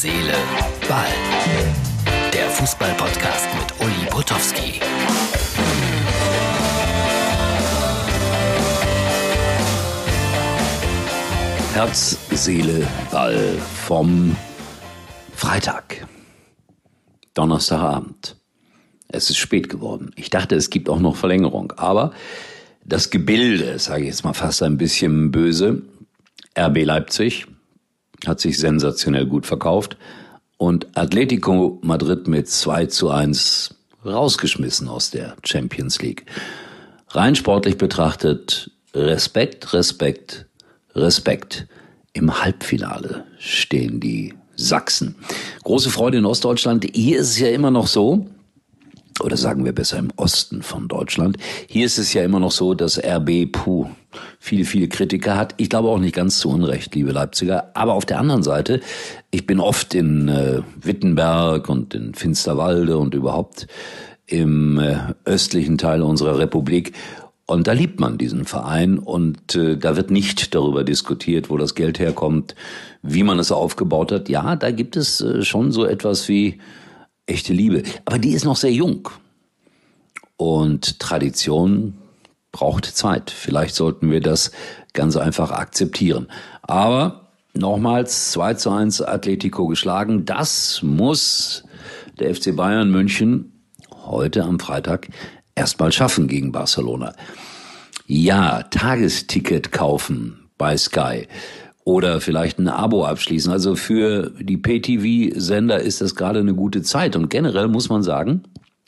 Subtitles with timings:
[0.00, 0.32] Seele,
[0.88, 1.08] Ball.
[2.32, 4.78] Der Fußball-Podcast mit Uli Potowski.
[11.74, 14.36] Herz, Seele, Ball vom
[15.34, 16.06] Freitag.
[17.34, 18.36] Donnerstagabend.
[19.08, 20.12] Es ist spät geworden.
[20.14, 22.12] Ich dachte, es gibt auch noch Verlängerung, aber
[22.84, 25.82] das Gebilde, sage ich jetzt mal fast ein bisschen böse,
[26.56, 27.48] RB Leipzig
[28.26, 29.96] hat sich sensationell gut verkauft
[30.56, 33.74] und Atletico Madrid mit 2 zu 1
[34.04, 36.26] rausgeschmissen aus der Champions League.
[37.10, 40.46] Rein sportlich betrachtet, Respekt, Respekt,
[40.94, 41.66] Respekt.
[42.12, 45.14] Im Halbfinale stehen die Sachsen.
[45.62, 46.84] Große Freude in Ostdeutschland.
[46.92, 48.26] Hier ist es ja immer noch so,
[49.20, 51.36] oder sagen wir besser im Osten von Deutschland.
[51.66, 53.86] Hier ist es ja immer noch so, dass RB puh,
[54.38, 55.54] viele, viele Kritiker hat.
[55.56, 57.70] Ich glaube auch nicht ganz zu Unrecht, liebe Leipziger.
[57.74, 58.80] Aber auf der anderen Seite,
[59.30, 63.66] ich bin oft in äh, Wittenberg und in Finsterwalde und überhaupt
[64.26, 66.92] im äh, östlichen Teil unserer Republik.
[67.46, 71.74] Und da liebt man diesen Verein und äh, da wird nicht darüber diskutiert, wo das
[71.74, 72.54] Geld herkommt,
[73.02, 74.28] wie man es aufgebaut hat.
[74.28, 76.58] Ja, da gibt es äh, schon so etwas wie
[77.28, 77.82] echte Liebe.
[78.04, 79.08] Aber die ist noch sehr jung.
[80.36, 81.98] Und Tradition
[82.52, 83.30] braucht Zeit.
[83.30, 84.52] Vielleicht sollten wir das
[84.92, 86.28] ganz einfach akzeptieren.
[86.62, 90.24] Aber nochmals 2 zu 1 Atletico geschlagen.
[90.24, 91.64] Das muss
[92.18, 93.52] der FC Bayern München
[94.06, 95.08] heute am Freitag
[95.54, 97.14] erstmal schaffen gegen Barcelona.
[98.06, 101.28] Ja, Tagesticket kaufen bei Sky
[101.88, 103.50] oder vielleicht ein Abo abschließen.
[103.50, 107.16] Also für die Pay-TV-Sender ist das gerade eine gute Zeit.
[107.16, 108.42] Und generell muss man sagen,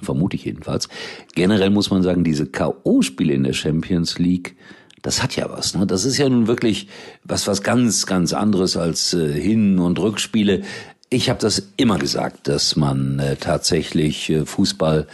[0.00, 0.88] vermute ich jedenfalls,
[1.34, 4.54] generell muss man sagen, diese K.O.-Spiele in der Champions League,
[5.02, 5.74] das hat ja was.
[5.74, 5.88] Ne?
[5.88, 6.86] Das ist ja nun wirklich
[7.24, 10.62] was, was ganz, ganz anderes als äh, Hin- und Rückspiele.
[11.10, 15.08] Ich habe das immer gesagt, dass man äh, tatsächlich äh, Fußball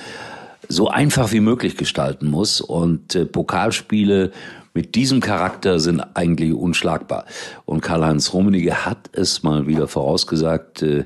[0.68, 4.32] so einfach wie möglich gestalten muss und äh, Pokalspiele
[4.72, 7.24] mit diesem Charakter sind eigentlich unschlagbar.
[7.64, 11.04] Und Karl-Heinz Rummenigge hat es mal wieder vorausgesagt, äh,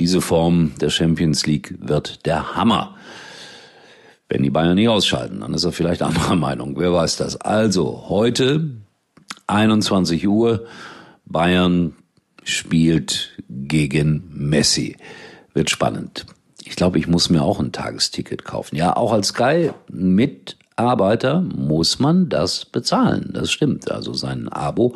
[0.00, 2.96] diese Form der Champions League wird der Hammer.
[4.28, 6.78] Wenn die Bayern nicht ausschalten, dann ist er vielleicht anderer Meinung.
[6.78, 7.36] Wer weiß das.
[7.36, 8.70] Also, heute
[9.46, 10.66] 21 Uhr,
[11.26, 11.94] Bayern
[12.44, 14.96] spielt gegen Messi.
[15.52, 16.24] Wird spannend.
[16.64, 18.76] Ich glaube, ich muss mir auch ein Tagesticket kaufen.
[18.76, 23.30] Ja, auch als Sky mit Arbeiter muss man das bezahlen.
[23.34, 23.90] Das stimmt.
[23.90, 24.94] Also sein Abo.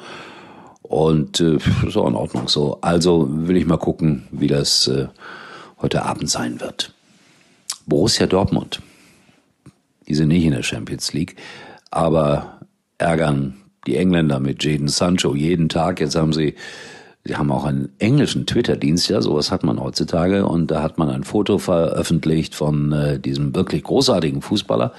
[0.83, 2.79] Und äh, ist auch in Ordnung so.
[2.81, 5.09] Also will ich mal gucken, wie das äh,
[5.81, 6.93] heute Abend sein wird.
[7.87, 8.81] Borussia Dortmund.
[10.09, 11.37] Die sind nicht in der Champions League,
[11.91, 12.61] aber
[12.99, 16.01] ärgern die Engländer mit Jaden Sancho jeden Tag.
[16.01, 16.55] Jetzt haben sie
[17.27, 20.47] Sie haben auch einen englischen Twitter-Dienst, ja, sowas hat man heutzutage.
[20.47, 24.93] Und da hat man ein Foto veröffentlicht von äh, diesem wirklich großartigen Fußballer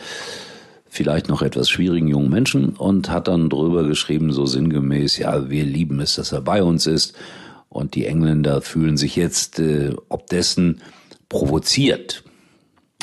[0.98, 5.64] vielleicht noch etwas schwierigen jungen Menschen und hat dann drüber geschrieben, so sinngemäß, ja, wir
[5.64, 7.16] lieben es, dass er bei uns ist.
[7.70, 10.82] Und die Engländer fühlen sich jetzt äh, ob dessen
[11.30, 12.24] provoziert.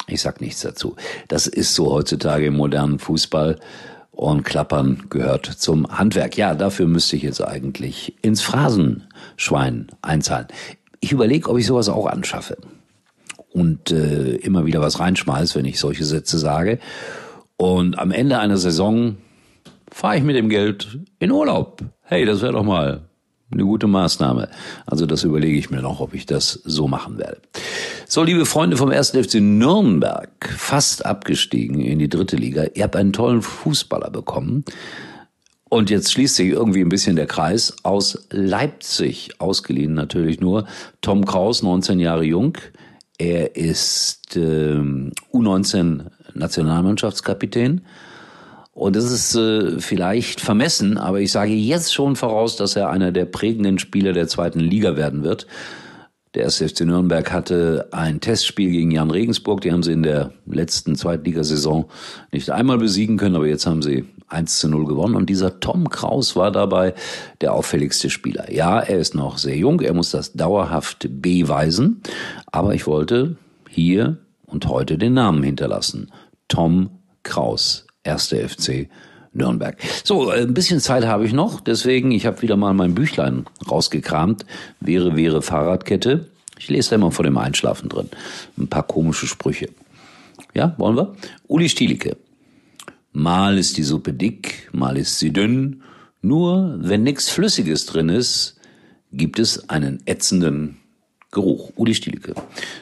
[0.09, 0.97] Ich sag nichts dazu.
[1.29, 3.61] Das ist so heutzutage im modernen Fußball.
[4.11, 6.37] Und Klappern gehört zum Handwerk.
[6.37, 10.49] Ja, dafür müsste ich jetzt eigentlich ins Phrasenschwein einzahlen.
[10.99, 12.57] Ich überlege, ob ich sowas auch anschaffe.
[13.53, 16.81] Und äh, immer wieder was reinschmeiß, wenn ich solche Sätze sage.
[17.57, 19.17] Und am Ende einer Saison
[19.91, 21.83] fahre ich mit dem Geld in Urlaub.
[22.03, 23.03] Hey, das wäre doch mal
[23.51, 24.49] eine gute Maßnahme.
[24.87, 27.41] Also das überlege ich mir noch, ob ich das so machen werde.
[28.07, 29.11] So, liebe Freunde vom 1.
[29.11, 32.65] FC Nürnberg, fast abgestiegen in die dritte Liga.
[32.75, 34.65] Ihr habt einen tollen Fußballer bekommen.
[35.69, 37.77] Und jetzt schließt sich irgendwie ein bisschen der Kreis.
[37.83, 40.67] Aus Leipzig, ausgeliehen natürlich nur,
[41.01, 42.59] Tom Kraus, 19 Jahre jung.
[43.19, 44.77] Er ist äh,
[45.33, 47.83] U19 Nationalmannschaftskapitän.
[48.73, 53.13] Und das ist äh, vielleicht vermessen, aber ich sage jetzt schon voraus, dass er einer
[53.13, 55.47] der prägenden Spieler der zweiten Liga werden wird.
[56.35, 59.61] Der SFC Nürnberg hatte ein Testspiel gegen Jan Regensburg.
[59.61, 61.85] Die haben sie in der letzten Zweitligasaison
[62.33, 65.15] nicht einmal besiegen können, aber jetzt haben sie 1 zu 0 gewonnen.
[65.15, 66.95] Und dieser Tom Kraus war dabei
[67.41, 68.53] der auffälligste Spieler.
[68.53, 72.03] Ja, er ist noch sehr jung, er muss das dauerhaft beweisen.
[72.47, 73.37] Aber ich wollte
[73.69, 76.11] hier und heute den Namen hinterlassen.
[76.49, 76.91] Tom
[77.23, 78.29] Kraus, 1.
[78.29, 78.89] FC
[79.33, 79.77] Nürnberg.
[80.05, 83.47] So, äh, ein bisschen Zeit habe ich noch, deswegen, ich habe wieder mal mein Büchlein
[83.69, 84.47] rausgekramt.
[84.81, 86.29] Wäre, wäre Fahrradkette.
[86.59, 88.09] Ich lese da immer vor dem Einschlafen drin.
[88.57, 89.69] Ein paar komische Sprüche.
[90.55, 91.15] Ja, wollen wir?
[91.49, 92.17] Uli Stielicke.
[93.13, 95.83] Mal ist die Suppe dick, mal ist sie dünn.
[96.23, 98.59] Nur wenn nichts Flüssiges drin ist,
[99.13, 100.79] gibt es einen ätzenden
[101.31, 101.73] Geruch.
[101.77, 102.35] Uli Stielke.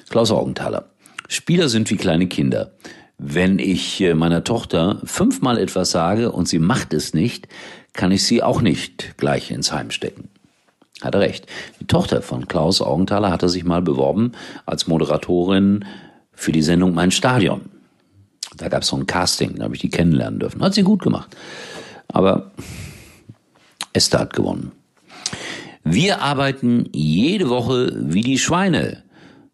[0.09, 0.91] Klaus Augenthaler.
[1.29, 2.73] Spieler sind wie kleine Kinder.
[3.24, 7.46] Wenn ich äh, meiner Tochter fünfmal etwas sage und sie macht es nicht,
[7.92, 10.28] kann ich sie auch nicht gleich ins Heim stecken.
[11.00, 11.46] Hat er recht.
[11.78, 14.32] Die Tochter von Klaus Augenthaler hatte sich mal beworben
[14.66, 15.84] als Moderatorin
[16.32, 17.60] für die Sendung Mein Stadion.
[18.56, 20.60] Da gab es so ein Casting, da habe ich die kennenlernen dürfen.
[20.60, 21.36] Hat sie gut gemacht.
[22.08, 22.50] Aber
[23.92, 24.72] Esther hat gewonnen.
[25.84, 29.04] Wir arbeiten jede Woche wie die Schweine.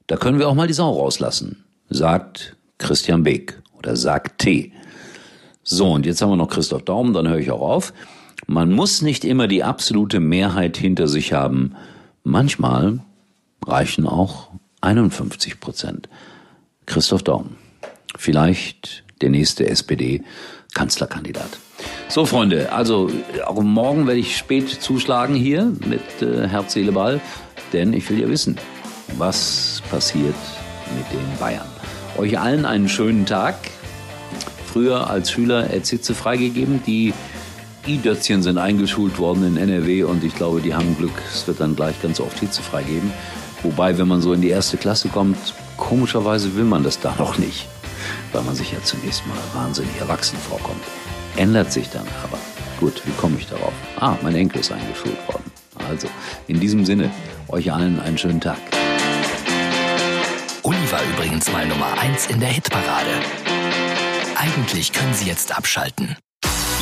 [0.06, 4.73] Da können wir auch mal die Sau rauslassen, sagt Christian Beek oder sagt T.
[5.63, 7.93] So, und jetzt haben wir noch Christoph Daum, dann höre ich auch auf.
[8.47, 11.75] Man muss nicht immer die absolute Mehrheit hinter sich haben.
[12.25, 13.01] Manchmal
[13.67, 14.49] reichen auch
[14.81, 16.09] 51 Prozent.
[16.87, 17.57] Christoph Daum.
[18.17, 21.59] Vielleicht der nächste SPD-Kanzlerkandidat.
[22.09, 23.11] So, Freunde, also
[23.47, 27.21] auch morgen werde ich spät zuschlagen hier mit äh, Herz, Seele, Ball,
[27.73, 28.57] denn ich will ja wissen,
[29.19, 30.35] was passiert
[30.97, 31.78] mit den Bayern.
[32.19, 33.55] Euch allen einen schönen Tag.
[34.73, 36.82] Früher als Schüler Erzitze freigegeben.
[36.85, 37.15] Die
[37.87, 41.12] I-Dötzchen sind eingeschult worden in NRW und ich glaube, die haben Glück.
[41.32, 43.12] Es wird dann gleich ganz oft Hitze freigeben.
[43.62, 45.38] Wobei, wenn man so in die erste Klasse kommt,
[45.76, 47.69] komischerweise will man das da noch nicht,
[48.32, 50.82] weil man sich ja zunächst mal wahnsinnig erwachsen vorkommt.
[51.37, 52.38] Ändert sich dann aber.
[52.81, 53.73] Gut, wie komme ich darauf?
[54.00, 55.53] Ah, mein Enkel ist eingeschult worden.
[55.88, 56.09] Also,
[56.49, 57.12] in diesem Sinne,
[57.47, 58.59] euch allen einen schönen Tag.
[60.63, 63.11] Uli war übrigens mal Nummer 1 in der Hitparade.
[64.37, 66.17] Eigentlich können Sie jetzt abschalten.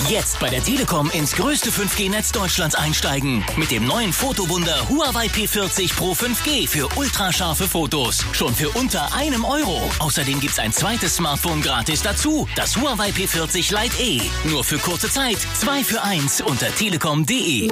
[0.08, 3.44] Jetzt bei der Telekom ins größte 5G-Netz Deutschlands einsteigen.
[3.56, 8.24] Mit dem neuen Fotowunder Huawei P40 Pro 5G für ultrascharfe Fotos.
[8.32, 9.90] Schon für unter einem Euro.
[9.98, 12.46] Außerdem gibt's ein zweites Smartphone gratis dazu.
[12.54, 14.20] Das Huawei P40 Lite E.
[14.48, 15.38] Nur für kurze Zeit.
[15.54, 17.70] Zwei für eins unter telekom.de.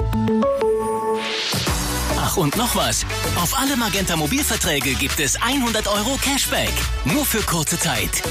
[2.35, 3.05] Ach und noch was.
[3.37, 6.73] Auf alle Magenta Mobilverträge gibt es 100 Euro Cashback.
[7.05, 8.23] Nur für kurze Zeit.